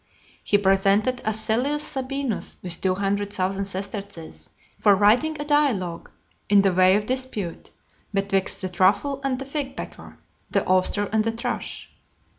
He 0.43 0.57
presented 0.57 1.21
Asellius 1.25 1.83
Sabinus 1.83 2.57
with 2.63 2.81
two 2.81 2.95
hundred 2.95 3.31
thousand 3.31 3.65
sesterces, 3.65 4.49
for 4.79 4.95
writing 4.95 5.39
a 5.39 5.45
dialogue, 5.45 6.09
in 6.49 6.63
the 6.63 6.73
way 6.73 6.95
of 6.95 7.05
dispute, 7.05 7.69
betwixt 8.11 8.63
the 8.63 8.69
truffle 8.69 9.21
and 9.23 9.37
the 9.37 9.45
fig 9.45 9.77
pecker, 9.77 10.17
the 10.49 10.67
oyster 10.67 11.07
and 11.13 11.23
the 11.23 11.29
thrush. 11.29 11.91